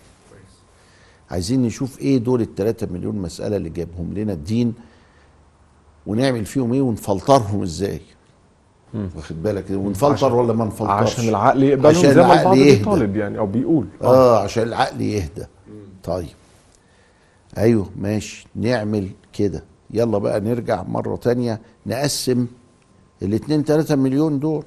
عايزين 1.30 1.62
نشوف 1.62 2.00
إيه 2.00 2.18
دول 2.18 2.40
التلاتة 2.40 2.86
مليون 2.92 3.16
مسألة 3.16 3.56
اللي 3.56 3.70
جابهم 3.70 4.14
لنا 4.14 4.32
الدين 4.32 4.74
ونعمل 6.06 6.44
فيهم 6.46 6.72
إيه 6.72 6.82
ونفلترهم 6.82 7.62
إزاي. 7.62 8.00
واخد 8.94 9.42
بالك؟ 9.42 9.64
ونفلتر 9.70 10.34
ولا 10.34 10.52
ما 10.52 10.64
نفلترش 10.64 11.12
عشان 11.12 11.28
العقل 11.28 11.62
يقبلهم 11.62 11.96
عشان 11.96 12.14
زي 12.14 12.20
ما 12.22 12.32
العقل 12.42 12.58
يهدى. 12.58 12.78
بيطالب 12.78 13.16
يعني 13.16 13.38
أو 13.38 13.46
بيقول. 13.46 13.86
آه. 14.02 14.42
عشان 14.42 14.62
العقل 14.62 15.00
يهدى. 15.00 15.46
طيب. 16.04 16.28
أيوه 17.58 17.90
ماشي. 17.96 18.46
نعمل 18.54 19.10
كده. 19.32 19.64
يلا 19.90 20.18
بقى 20.18 20.40
نرجع 20.40 20.82
مرة 20.82 21.16
تانية 21.16 21.60
نقسم 21.86 22.46
الاتنين 23.22 23.64
تلاتة 23.64 23.96
مليون 23.96 24.38
دول. 24.38 24.64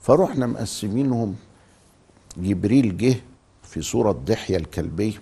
فروحنا 0.00 0.46
مقسمينهم. 0.46 1.34
جبريل 2.36 2.96
جه 2.96 3.14
في 3.62 3.82
صورة 3.82 4.16
دحية 4.26 4.56
الكلبية. 4.56 5.20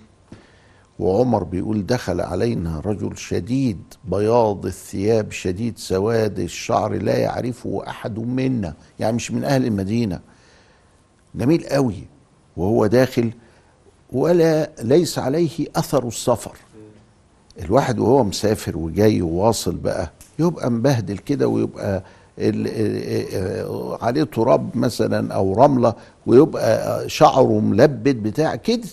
وعمر 0.99 1.45
بيقول 1.45 1.87
دخل 1.87 2.21
علينا 2.21 2.81
رجل 2.85 3.17
شديد 3.17 3.79
بياض 4.05 4.67
الثياب 4.67 5.33
شديد 5.33 5.79
سواد 5.79 6.39
الشعر 6.39 6.93
لا 6.95 7.17
يعرفه 7.17 7.83
أحد 7.89 8.19
منا 8.19 8.75
يعني 9.01 9.17
مش 9.17 9.31
من 9.31 9.45
أهل 9.45 9.65
المدينة. 9.67 10.21
جميل 11.35 11.65
قوي. 11.67 12.05
وهو 12.57 12.87
داخل 12.87 13.31
ولا 14.13 14.71
ليس 14.83 15.19
عليه 15.19 15.67
أثر 15.77 16.09
السفر. 16.09 16.57
الواحد 17.63 17.99
وهو 17.99 18.25
مسافر 18.25 18.77
وجاي 18.79 19.23
وواصل 19.23 19.75
بقى 19.75 20.13
يبقى 20.39 20.71
مبهدل 20.71 21.19
كده 21.19 21.49
ويبقى 21.49 22.03
عليه 24.03 24.25
تراب 24.25 24.77
مثلا 24.77 25.35
أو 25.35 25.55
رملة 25.65 25.95
ويبقى 26.27 27.09
شعره 27.09 27.61
ملبد 27.61 28.17
بتاع 28.23 28.57
كده. 28.57 28.89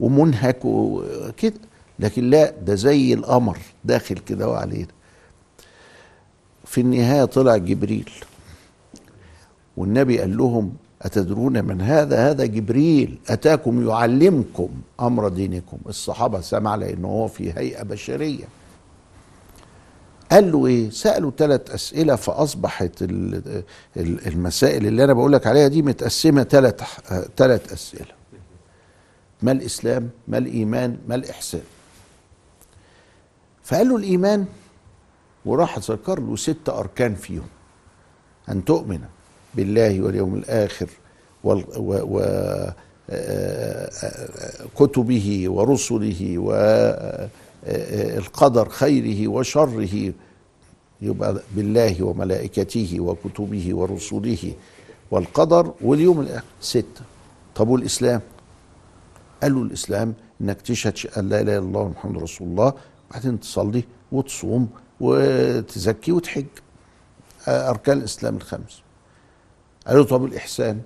ومنهك 0.00 0.64
وكده 0.64 1.54
لكن 1.98 2.30
لا 2.30 2.50
ده 2.50 2.74
زي 2.74 3.14
القمر 3.14 3.58
داخل 3.84 4.14
كده 4.18 4.48
وعلينا. 4.48 4.86
في 6.64 6.80
النهاية 6.80 7.24
طلع 7.24 7.56
جبريل. 7.56 8.10
والنبي 9.76 10.20
قال 10.20 10.36
لهم 10.36 10.72
أتدرون 11.02 11.64
من 11.64 11.80
هذا؟ 11.80 12.30
هذا 12.30 12.46
جبريل. 12.46 13.18
أتاكم 13.28 13.88
يعلمكم 13.88 14.68
أمر 15.00 15.28
دينكم. 15.28 15.78
الصحابة 15.88 16.40
سمع 16.40 16.74
لأنه 16.74 17.08
هو 17.08 17.28
في 17.28 17.52
هيئة 17.52 17.82
بشرية. 17.82 18.44
قال 20.32 20.52
له 20.52 20.66
إيه؟ 20.66 20.90
سألوا 20.90 21.30
ثلاث 21.38 21.70
ال- 23.02 23.62
ال- 23.96 24.26
المسائل 24.26 24.86
اللي 24.86 25.04
أنا 25.04 25.12
بقول 25.12 25.32
لك 25.32 25.46
عليها 25.46 25.68
دي 25.68 25.82
متقسمة 25.82 26.42
ثلاث 26.42 26.80
ثلاث 27.36 27.72
أسئلة. 27.72 28.15
ما 29.42 29.52
الإسلام 29.52 30.10
ما 30.28 30.38
الإيمان 30.38 30.98
ما 31.08 31.14
الإحسان. 31.14 31.62
فقال 33.64 33.88
له 33.88 33.96
الإيمان 33.96 34.46
وراح 35.44 35.78
ذكر 35.78 36.20
له 36.20 36.36
ست 36.36 36.68
أركان 36.68 37.14
فيهم 37.14 37.48
أن 38.48 38.64
تؤمن 38.64 39.00
بالله 39.54 40.00
واليوم 40.00 40.34
الآخر 40.34 40.88
وال 41.44 41.64
و 41.76 42.20
آه، 43.10 43.90
آه، 44.80 45.48
ورسله 45.48 46.38
والقدر 47.66 48.68
خيره 48.68 49.28
وشره 49.28 50.12
يبقى 51.02 51.42
بالله 51.56 52.02
وملائكته 52.02 53.00
وكتبه 53.00 53.74
ورسله 53.74 54.52
والقدر 55.10 55.72
واليوم 55.80 56.20
الآخر. 56.20 56.44
سته 56.60 57.02
طب 57.54 57.68
والإسلام؟ 57.68 58.20
قال 59.42 59.54
له 59.54 59.62
الإسلام 59.62 60.14
إنك 60.40 60.60
تشهد 60.60 60.94
أن 61.18 61.28
لا 61.28 61.40
إله 61.40 61.58
إلا 61.58 61.66
الله 61.66 61.88
محمد 61.88 62.22
رسول 62.22 62.48
الله 62.48 62.72
وبعدين 63.10 63.40
تصلي 63.40 63.84
وتصوم 64.12 64.68
وتزكي 65.00 66.12
وتحج. 66.12 66.46
أركان 67.48 67.98
الإسلام 67.98 68.36
الخمس 68.36 68.82
قال 69.86 69.96
له 69.96 70.04
طب 70.04 70.24
الإحسان؟ 70.24 70.80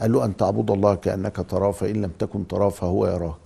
قال 0.00 0.12
له 0.12 0.24
أن 0.24 0.36
تعبد 0.36 0.70
الله 0.70 0.94
كأنك 0.94 1.36
تراه 1.48 1.70
فإن 1.70 2.02
لم 2.02 2.10
تكن 2.18 2.46
تراه 2.48 2.68
فهو 2.68 3.06
يراك. 3.06 3.36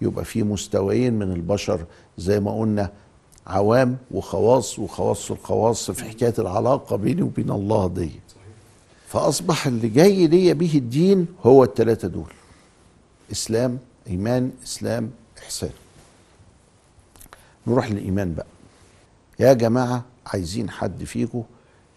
يبقى 0.00 0.24
في 0.24 0.42
مستويين 0.42 1.14
من 1.14 1.32
البشر 1.32 1.84
زي 2.18 2.40
ما 2.40 2.60
قلنا 2.60 2.90
عوام 3.46 3.96
وخواص 4.10 4.78
وخواص 4.78 5.30
الخواص 5.30 5.90
في 5.90 6.04
حكاية 6.04 6.34
العلاقة 6.38 6.96
بيني 6.96 7.22
وبين 7.22 7.50
الله 7.50 7.88
دي. 7.88 8.10
فأصبح 9.06 9.66
اللي 9.66 9.88
جاي 9.88 10.26
ليا 10.26 10.52
به 10.52 10.72
الدين 10.74 11.26
هو 11.46 11.64
الثلاثه 11.64 12.08
دول. 12.08 12.32
إسلام 13.32 13.78
إيمان 14.06 14.52
إسلام 14.64 15.10
إحسان. 15.38 15.70
نروح 17.66 17.90
للإيمان 17.90 18.34
بقى. 18.34 18.46
يا 19.38 19.52
جماعة 19.52 20.04
عايزين 20.26 20.70
حد 20.70 21.04
فيكم 21.04 21.42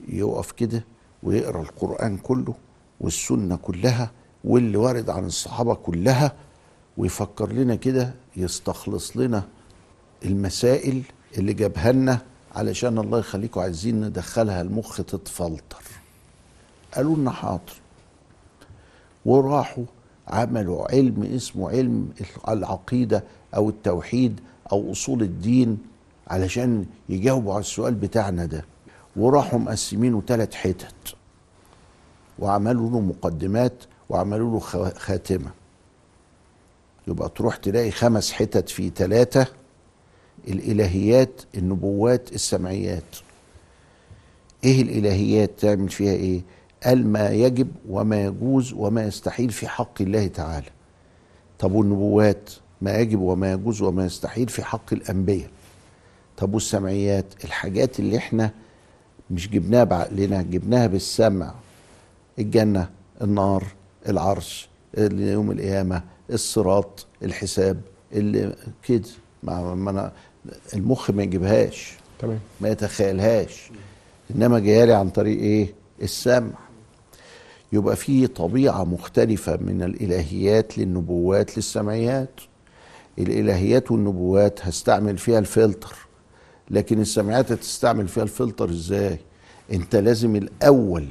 يقف 0.08 0.52
كده 0.52 0.84
ويقرأ 1.24 1.62
القرآن 1.62 2.17
كله 2.17 2.54
والسنة 3.02 3.56
كلها 3.56 4.12
واللي 4.43 4.78
وارد 4.78 5.10
عن 5.10 5.26
الصحابة 5.26 5.74
كلها 5.76 6.34
ويفكر 6.98 7.52
لنا 7.52 7.76
كده 7.76 8.13
يستخلص 8.36 9.17
لنا 9.17 9.43
المسائل 10.26 11.04
اللي 11.38 11.54
جابها 11.54 11.91
لنا 11.91 12.22
علشان 12.56 12.98
الله 13.00 13.19
يخليكم 13.19 13.60
عايزين 13.60 14.02
ندخلها 14.06 14.62
المخ 14.62 14.98
تتفلتر. 14.98 15.84
قالوا 16.96 17.15
لنا 17.15 17.32
حاضر. 17.32 17.74
وراحوا 19.26 19.84
عملوا 20.28 20.92
علم 20.92 21.24
اسمه 21.36 21.70
علم 21.70 22.10
العقيدة 22.50 23.24
أو 23.56 23.70
التوحيد 23.70 24.40
أو 24.72 24.92
أصول 24.92 25.22
الدين 25.22 25.78
علشان 26.28 26.86
يجاوبوا 27.10 27.54
على 27.54 27.60
السؤال 27.60 27.94
بتاعنا 27.94 28.46
ده. 28.46 28.66
وراحوا 29.16 29.60
مقسمينه 29.60 30.24
ثلاث 30.28 30.54
حتت. 30.54 31.16
وعملوا 32.40 32.90
له 32.90 33.00
مقدمات 33.00 33.74
وعملوا 34.10 34.52
له 34.52 34.90
خاتمة. 34.98 35.52
يبقى 37.08 37.30
تروح 37.36 37.56
تلاقي 37.56 37.92
خمس 37.92 38.32
حتت 38.32 38.70
في 38.70 38.92
ثلاثة 38.96 39.48
الإلهيات 40.48 41.42
النبوات 41.58 42.34
السمعيات. 42.34 43.16
إيه 44.64 44.82
الإلهيات؟ 44.82 45.52
تعمل 45.60 45.90
فيها 45.90 46.14
إيه؟ 46.14 46.42
قال 46.84 47.08
ما 47.08 47.30
يجب 47.30 47.67
وما 47.89 48.24
يجوز 48.26 48.74
وما 48.74 49.04
يستحيل 49.04 49.50
في 49.50 49.67
حق 49.67 50.02
الله 50.02 50.28
تعالى. 50.28 50.69
طب 51.60 51.72
والنبوات؟ 51.72 52.50
ما 52.82 52.98
يجب 52.98 53.19
وما 53.19 53.52
يجوز 53.52 53.82
وما 53.82 54.06
يستحيل 54.06 54.50
في 54.50 54.63
حق 54.63 54.93
الأنبياء. 54.93 55.50
طب 56.38 56.54
والسمعيات؟ 56.54 57.26
الحاجات 57.43 58.00
اللي 58.00 58.17
إحنا 58.17 58.52
مش 59.32 59.50
جبناها 59.50 59.84
بعقلنا 59.84 60.41
جبناها 60.41 60.88
بالسمع. 60.88 61.54
الجنة 62.39 62.89
النار 63.22 63.63
العرش 64.10 64.69
يوم 64.98 65.52
القيامة 65.52 66.04
الصراط 66.30 67.06
الحساب 67.24 67.82
اللي 68.13 68.56
كده. 68.84 69.10
ما 69.43 69.76
ما 69.76 69.91
أنا 69.91 70.12
المخ 70.74 71.12
ما 71.12 71.24
يجيبهاش. 71.24 71.93
تمام. 72.19 72.39
ما 72.62 72.69
يتخيلهاش. 72.69 73.72
إنما 74.36 74.60
جايالي 74.60 74.93
عن 74.93 75.10
طريق 75.10 75.39
إيه؟ 75.39 75.74
السمع. 76.02 76.52
يبقى 77.74 77.96
في 77.96 78.28
طبيعة 78.28 78.84
مختلفة 78.84 79.58
من 79.58 79.84
الإلهيات 79.84 80.78
للنبوات 80.78 81.58
للسمعيات. 81.58 82.40
الإلهيات 83.20 83.92
والنبوات 83.92 84.60
هستعمل 84.66 85.18
فيها 85.18 85.40
الفلتر 85.40 85.96
لكن 86.70 87.02
السمعيات 87.02 87.52
هتستعمل 87.52 88.08
فيها 88.08 88.24
الفلتر 88.24 88.70
إزاي؟ 88.70 89.20
أنت 89.74 89.96
لازم 89.96 90.36
الأول 90.36 91.08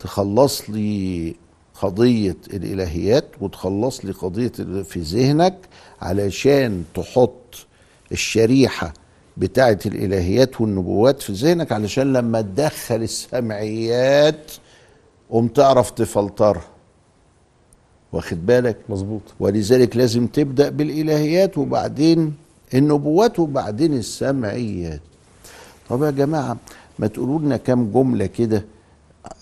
تخلص 0.00 0.70
لي 0.70 1.34
قضية 1.74 2.36
الإلهيات 2.54 3.24
وتخلص 3.40 4.04
لي 4.04 4.12
قضية 4.12 4.48
في 4.82 5.00
ذهنك 5.00 5.56
علشان 6.02 6.84
تحط 6.94 7.66
الشريحة 8.12 8.92
بتاعة 9.36 9.78
الإلهيات 9.86 10.60
والنبوات 10.60 11.22
في 11.22 11.32
ذهنك 11.32 11.72
علشان 11.72 12.12
لما 12.12 12.40
تدخل 12.40 13.02
السمعيات 13.02 14.52
قوم 15.30 15.48
تعرف 15.48 15.90
تفلترها 15.90 16.68
واخد 18.12 18.46
بالك؟ 18.46 18.76
مظبوط. 18.88 19.22
ولذلك 19.40 19.96
لازم 19.96 20.26
تبدأ 20.26 20.68
بالإلهيات 20.68 21.58
وبعدين 21.58 22.36
النبوات 22.74 23.38
وبعدين 23.38 23.94
السمعيات. 23.94 25.00
طب 25.88 26.02
يا 26.02 26.10
جماعة 26.10 26.56
ما 26.98 27.06
تقولوا 27.06 27.38
لنا 27.38 27.56
كام 27.56 27.90
جملة 27.92 28.26
كده 28.26 28.64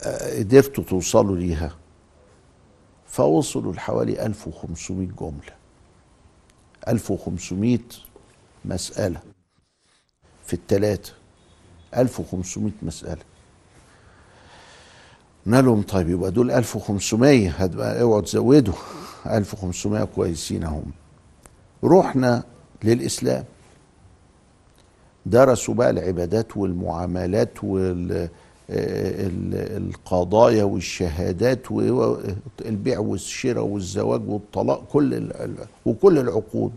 آه، 0.03 0.39
قدرتوا 0.39 0.85
توصلوا 0.85 1.37
ليها؟ 1.37 1.75
فوصلوا 3.07 3.73
لحوالي 3.73 4.27
1500 4.27 5.09
جملة. 5.21 5.55
1500 6.89 7.79
مسألة 8.65 9.21
في 10.47 10.55
التلاتة. 10.55 11.13
1500 11.97 12.73
مسألة. 12.83 13.23
قلنا 15.49 15.61
لهم؟ 15.63 15.83
طيب 15.83 16.09
يبقى 16.09 16.31
دول 16.31 16.51
1500 16.51 17.51
هتبقى 17.51 18.01
اوعوا 18.03 18.21
تزودوا. 18.21 18.75
1500 19.27 20.05
كويسين 20.05 20.65
اهم 20.65 20.85
رحنا 21.85 22.43
للإسلام. 22.85 23.45
درسوا 25.27 25.75
بقى 25.75 25.91
العبادات 25.91 26.57
والمعاملات 26.57 27.65
وال 27.65 28.13
ال- 28.71 29.89
القضايا 29.89 30.65
والشهادات 30.65 31.71
والبيع 31.73 32.99
والشراء 32.99 33.65
والزواج 33.65 34.29
والطلاق 34.29 34.85
كل 34.93 35.33
وكل 35.87 36.19
العقود. 36.19 36.73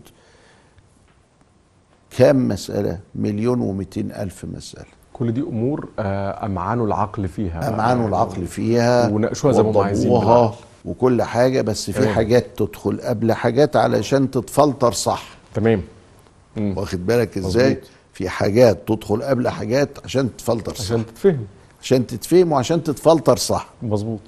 كام 2.10 2.48
مسألة؟ 2.48 2.98
مليون 3.14 3.60
ومئتين 3.60 4.12
ألف 4.12 4.44
مسألة. 4.44 5.01
كل 5.12 5.32
دي 5.32 5.40
أمور 5.40 5.88
آه، 5.98 6.46
امعنوا 6.46 6.86
العقل 6.86 7.28
فيها 7.28 7.68
أمعانوا 7.74 8.08
العقل 8.08 8.46
فيها 8.46 9.08
وناقشوها 9.08 9.52
زي 9.52 9.62
ما 9.62 9.70
هم 9.70 9.78
عايزين 9.78 10.10
بالعقل. 10.18 10.54
وكل 10.84 11.22
حاجة 11.22 11.60
بس 11.62 11.90
في 11.90 12.00
تمام. 12.00 12.14
حاجات 12.14 12.46
تدخل 12.56 13.00
قبل 13.00 13.32
حاجات 13.32 13.76
علشان 13.76 14.30
تتفلتر 14.30 14.92
صح. 14.92 15.24
تمام. 15.54 15.82
مم. 16.56 16.74
واخد 16.78 17.06
بالك 17.06 17.36
إزاي؟ 17.38 17.70
مظبوط. 17.70 17.88
في 18.12 18.28
حاجات 18.28 18.88
تدخل 18.88 19.22
قبل 19.22 19.48
حاجات 19.48 19.88
عشان 20.04 20.36
تتفلتر 20.36 20.74
صح. 20.74 20.82
عشان 20.84 21.06
تتفهم. 21.06 21.46
عشان 21.82 22.06
تتفهم 22.06 22.52
وعشان 22.52 22.82
تتفلتر 22.82 23.36
صح. 23.36 23.68
مظبوط. 23.82 24.20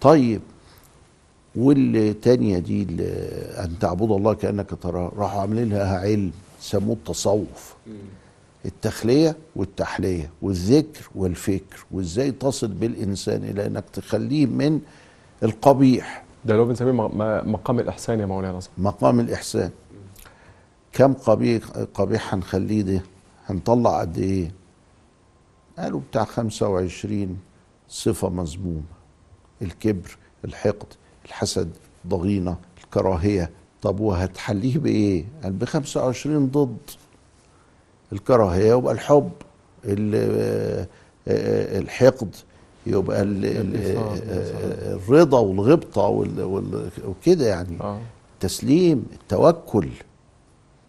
طيب 0.00 0.40
والتانية 1.56 2.58
دي 2.58 2.82
أن 3.58 3.78
تعبد 3.80 4.10
الله 4.10 4.34
كأنك 4.34 4.70
تراه. 4.82 5.12
راحوا 5.16 5.40
عاملين 5.40 5.68
لها 5.70 5.98
علم 5.98 6.30
سموه 6.60 6.94
التصوف. 6.96 7.74
التخلية 8.64 9.36
والتحلية 9.56 10.30
والذكر 10.42 11.08
والفكر 11.14 11.84
وإزاي 11.90 12.30
تصل 12.30 12.68
بالإنسان 12.68 13.44
إلى 13.44 13.66
أنك 13.66 13.84
تخليه 13.92 14.46
من 14.46 14.80
القبيح. 15.42 16.24
ده 16.44 16.54
هو 16.54 16.64
بنسميه 16.64 16.92
مقام 17.44 17.78
الإحسان 17.78 18.20
يا 18.20 18.26
مولانا 18.26 18.60
صح 18.60 18.70
مقام 18.78 19.20
الإحسان. 19.20 19.70
كم 20.92 21.12
قبيح 21.12 21.64
قبيح 21.94 22.34
هنخليه 22.34 22.82
ده؟ 22.82 23.02
هنطلع 23.46 24.00
قد 24.00 24.18
إيه؟ 24.18 24.52
قالوا 25.78 26.00
بتاع 26.10 26.24
25 26.24 27.38
صفة 27.88 28.28
مذمومة. 28.28 28.82
الكبر 29.62 30.16
الحقد 30.44 30.86
الحسد 31.24 31.70
ضغينة 32.06 32.56
الكراهية. 32.84 33.50
طب 33.82 34.00
وهتحليه 34.00 34.78
بإيه؟ 34.78 35.24
قال 35.42 35.52
ب 35.52 35.64
25 35.64 36.46
ضد. 36.48 36.76
الكراهية 38.12 38.74
يبقى 38.74 38.92
الحب 38.94 39.30
ال- 39.84 40.86
آه، 41.28 41.78
الحقد 41.78 42.34
يبقى 42.86 43.22
الإثارة. 43.22 44.18
آه، 44.28 44.94
الرضا 44.94 45.38
والغبطة 45.40 46.02
وال- 46.02 46.42
وال- 46.42 46.90
وكده 47.06 47.46
يعني. 47.46 47.80
آه. 47.80 48.00
التسليم 48.34 49.06
التوكل 49.12 49.88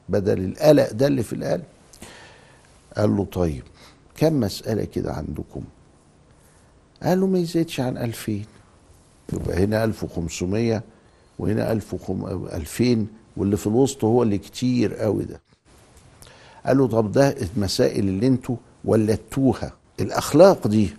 بدل 0.09 0.45
القلق 0.45 0.91
ده 0.91 1.07
اللي 1.07 1.23
في 1.23 1.33
القلب. 1.33 1.63
قال 2.97 3.15
له 3.17 3.25
طيب 3.25 3.63
كم 4.17 4.39
مسألة 4.39 4.83
كده 4.83 5.13
عندكم؟ 5.13 5.61
قال 7.03 7.19
له 7.19 7.27
ما 7.27 7.39
يزيدش 7.39 7.79
عن 7.79 7.97
2000 7.97 8.45
يبقى 9.33 9.63
هنا 9.63 9.83
1500 9.83 10.83
وهنا 11.39 11.71
2000 11.71 13.07
واللي 13.37 13.57
في 13.57 13.67
الوسط 13.67 14.03
هو 14.03 14.23
اللي 14.23 14.37
كتير 14.37 14.95
قوي 14.95 15.23
ده. 15.23 15.41
قال 16.65 16.77
له 16.77 16.87
طب 16.87 17.11
ده 17.11 17.35
المسائل 17.55 18.07
اللي 18.07 18.27
أنتوا 18.27 18.55
ولدتوها. 18.85 19.73
الأخلاق 19.99 20.67
دي 20.67 20.95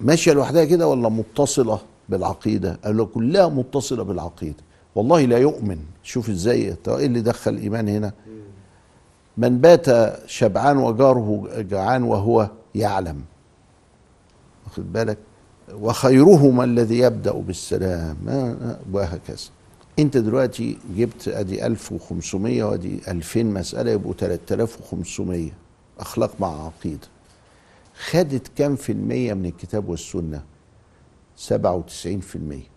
ماشية 0.00 0.32
لوحدها 0.32 0.64
كده 0.64 0.88
ولا 0.88 1.08
متصلة 1.08 1.78
بالعقيدة؟ 2.08 2.78
قال 2.84 2.96
له 2.96 3.04
كلها 3.04 3.48
متصلة 3.48 4.02
بالعقيدة. 4.02 4.56
والله 4.94 5.24
لا 5.24 5.38
يؤمن. 5.38 5.78
شوف 6.02 6.30
إزاي 6.30 6.76
إيه 6.88 7.06
اللي 7.06 7.20
دخل 7.20 7.50
الايمان 7.50 7.88
هنا؟ 7.88 8.12
من 9.36 9.58
بات 9.58 9.86
شبعان 10.26 10.76
وجاره 10.76 11.48
جعان 11.58 12.02
وهو 12.02 12.50
يعلم. 12.74 13.20
واخد 14.64 14.92
بالك؟ 14.92 15.18
وخيرهما 15.74 16.64
الذي 16.64 16.98
يبدأ 16.98 17.32
بالسلام. 17.32 18.16
آه، 18.28 18.78
وهكذا. 18.92 19.36
انت 20.00 20.16
دلوقتي 20.16 20.78
جبت 20.96 21.28
ادي 21.28 21.66
1500 21.66 22.62
وادي 22.64 23.00
2000 23.08 23.42
مسألة 23.42 23.90
يبقوا 23.90 24.12
3500 24.12 25.50
أخلاق 25.98 26.30
مع 26.40 26.64
عقيدة. 26.66 27.08
خدت 28.10 28.48
كام 28.56 28.76
في 28.76 28.92
المية 28.92 29.34
من 29.34 29.46
الكتاب 29.46 29.88
والسنة؟ 29.88 30.42
97 31.36 32.20
في 32.20 32.36
المية. 32.36 32.70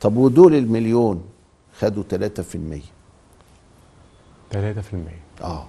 طب 0.00 0.16
ودول 0.16 0.54
المليون 0.54 1.22
خدوا 1.78 2.02
3 2.02 2.42
في 2.42 2.54
المية؟ 2.54 2.80
3% 4.52 4.56
آه. 5.42 5.66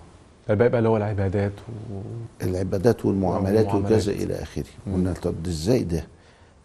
الباقي 0.49 0.69
بقى 0.69 0.77
اللي 0.79 0.89
هو 0.89 0.97
العبادات 0.97 1.51
و... 1.93 2.01
العبادات 2.41 3.05
والمعاملات. 3.05 3.73
وكذا 3.75 4.11
إلى 4.11 4.33
آخره. 4.41 4.65
قلنا 4.85 5.13
طب 5.13 5.47
إزاي 5.47 5.83
ده؟ 5.83 6.07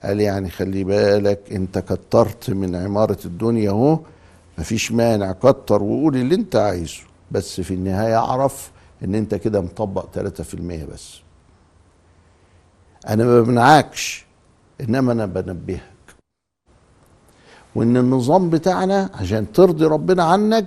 قال 0.02 0.20
يعني 0.20 0.50
خلي 0.50 0.84
بالك 0.84 1.52
انت 1.52 1.78
كترت 1.78 2.50
من 2.50 2.76
عمارة 2.76 3.18
الدنيا 3.24 3.70
اهو 3.70 3.98
مفيش 4.58 4.92
مانع 4.92 5.32
كتر 5.32 5.82
وقول 5.82 6.16
اللي 6.16 6.34
انت 6.34 6.56
عايزه. 6.56 7.00
بس 7.30 7.60
في 7.60 7.74
النهاية 7.74 8.16
اعرف 8.16 8.70
ان 9.04 9.14
انت 9.14 9.34
كده 9.34 9.60
مطبق 9.60 10.06
3% 10.14 10.54
بس. 10.92 11.20
أنا 13.08 13.24
ما 13.24 13.40
بمنعكش 13.40 14.26
انما 14.80 15.12
أنا 15.12 15.26
بنبهك. 15.26 15.82
وان 17.74 17.96
النظام 17.96 18.50
بتاعنا 18.50 19.10
عشان 19.14 19.52
ترضي 19.52 19.84
ربنا 19.84 20.24
عنك 20.24 20.66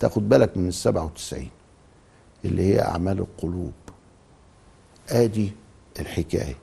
تاخد 0.00 0.28
بالك 0.28 0.56
من 0.56 0.68
ال 0.68 0.74
97 0.74 1.48
اللي 2.44 2.62
هي 2.74 2.82
أعمال 2.82 3.18
القلوب. 3.18 3.72
ادي 5.08 5.52
الحكاية. 6.00 6.54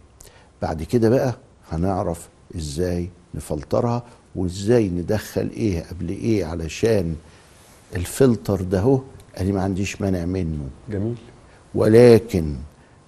بعد 0.62 0.84
كده 0.84 1.10
بقى 1.10 1.34
هنعرف 1.72 2.28
إزاي 2.58 3.10
نفلترها 3.36 4.04
وازاي 4.36 4.90
ندخل 4.90 5.50
إيه 5.58 5.84
قبل 5.90 6.10
إيه 6.10 6.46
علشان 6.46 7.16
الفلتر 7.96 8.62
ده 8.62 8.80
هو 8.80 9.00
أنا 9.40 9.52
ما 9.52 9.62
عنديش 9.62 10.02
مانع 10.02 10.26
منه. 10.26 10.68
جميل. 10.92 11.16
ولكن 11.76 12.56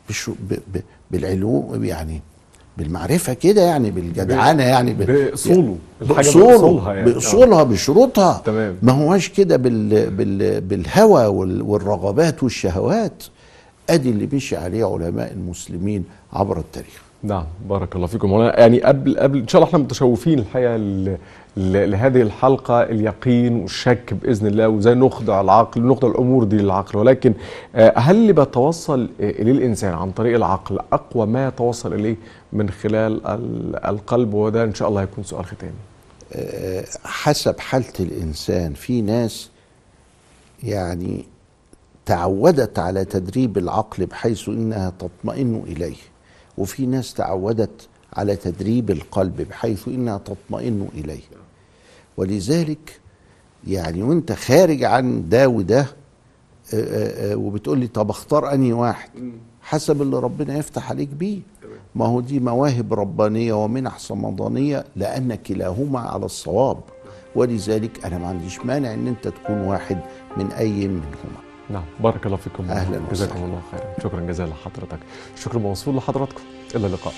بشو 0.10 0.32
ب 0.50 0.54
ب 0.54 0.82
بالعلوم 1.12 1.84
يعني 1.84 2.22
بالمعرفة 2.78 3.34
كده 3.34 3.62
يعني 3.62 3.92
بالجدعنة 3.92 4.64
يعني 4.64 4.94
بأصوله. 4.94 5.78
الحاجة 6.02 6.16
بأصوله 6.18 6.48
بأصولها 6.52 6.94
يعني. 6.94 7.12
بأصولها 7.12 7.64
بشروطها. 7.64 8.42
تمام. 8.46 8.76
ما 8.82 8.92
هوش 8.92 9.30
كده 9.30 9.58
بال 9.58 10.10
بال 10.12 10.62
بالهوى 10.62 11.26
وال- 11.26 11.62
والرغبات 11.62 12.44
والشهوات. 12.44 13.24
أدي 13.90 14.10
اللي 14.10 14.30
مشي 14.34 14.56
عليه 14.58 14.86
علماء 14.86 15.32
المسلمين 15.34 16.04
عبر 16.34 16.60
التاريخ. 16.60 17.03
نعم 17.24 17.46
بارك 17.70 17.96
الله 17.96 18.08
فيكم. 18.08 18.34
هنا 18.34 18.60
يعني 18.60 18.82
قبل 18.82 19.18
قبل 19.20 19.40
إن 19.40 19.48
شاء 19.48 19.60
الله 19.62 19.70
إحنا 19.70 19.80
متشوفين 19.84 20.40
الحقيقة 20.40 20.78
لهذه 21.58 22.22
الحلقة 22.22 22.84
اليقين 22.84 23.56
والشك 23.56 24.14
بإذن 24.14 24.48
الله 24.48 24.68
وإزاي 24.68 24.94
نخضع 24.96 25.42
العقل 25.42 25.82
نخضع 25.82 26.08
الأمور 26.08 26.44
دي 26.44 26.58
للعقل. 26.58 27.00
ولكن 27.00 27.34
آه، 27.76 27.94
هل 28.00 28.16
اللي 28.16 28.34
بيتوصل 28.34 29.10
آه، 29.22 29.30
إليه 29.30 29.52
الإنسان 29.52 29.94
عن 29.94 30.12
طريق 30.12 30.36
العقل 30.36 30.80
أقوى 30.94 31.26
ما 31.26 31.48
يتوصل 31.48 31.94
إليه 31.94 32.16
من 32.54 32.70
خلال 32.70 33.28
ال- 33.28 33.86
القلب؟ 33.86 34.34
وده 34.34 34.64
إن 34.64 34.74
شاء 34.74 34.90
الله 34.90 35.02
هيكون 35.02 35.24
سؤال 35.24 35.46
ختامي. 35.46 35.72
آه، 36.34 36.86
حسب 37.04 37.60
حالة 37.60 37.94
الإنسان 38.00 38.74
في 38.74 39.02
ناس 39.02 39.50
يعني 40.64 41.26
تعودت 42.06 42.80
على 42.80 43.06
تدريب 43.06 43.58
العقل 43.58 44.06
بحيث 44.06 44.50
إنها 44.50 44.94
تطمئن 45.00 45.64
إليه. 45.68 45.96
وفي 46.58 46.86
ناس 46.86 47.14
تعودت 47.14 47.88
على 48.14 48.36
تدريب 48.36 48.92
القلب 48.92 49.42
بحيث 49.42 49.88
إنها 49.88 50.18
تطمئن 50.18 50.88
إليه. 50.94 51.22
ولذلك 52.18 53.00
يعني 53.68 54.04
وأنت 54.04 54.32
خارج 54.32 54.84
عن 54.84 55.30
ده 55.30 55.50
وده 55.50 55.80
آه، 56.74 56.76
آه، 56.76 57.32
آه، 57.34 57.36
وبتقول 57.36 57.78
لي 57.80 57.88
طب 57.88 58.10
اختار 58.10 58.54
أنهي 58.54 58.74
واحد؟ 58.74 59.10
حسب 59.62 60.02
اللي 60.02 60.20
ربنا 60.20 60.58
يفتح 60.58 60.90
عليك 60.90 61.10
بيه. 61.10 61.40
ما 61.96 62.06
هو 62.06 62.22
دي 62.22 62.40
مواهب 62.40 62.94
ربانية 62.94 63.54
ومنح 63.64 64.00
صمدانية 64.00 64.86
لأن 64.96 65.36
كلاهما 65.36 66.00
على 66.00 66.26
الصواب. 66.26 66.78
ولذلك 67.36 68.06
أنا 68.06 68.18
ما 68.18 68.28
عنديش 68.28 68.66
مانع 68.66 68.94
أن 68.94 69.08
أنت 69.08 69.28
تكون 69.28 69.58
واحد 69.58 70.00
من 70.38 70.52
أي 70.52 70.88
منهما. 70.88 71.53
نعم 71.70 71.84
بارك 72.00 72.26
الله 72.26 72.38
فيكم. 72.38 72.70
أهلاً 72.70 73.02
جزاكم. 73.12 73.44
الله 73.44 73.62
خيرا. 73.72 73.94
شكرا 74.04 74.20
جزيلا 74.20 74.50
لحضرتك. 74.50 75.00
شكرا 75.36 75.60
موصول 75.60 75.96
لحضراتكم. 75.96 76.42
إلى 76.76 76.88
اللقاء. 76.88 77.14